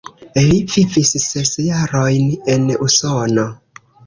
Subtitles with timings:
[0.37, 3.47] Li vivis ses jarojn en Usono.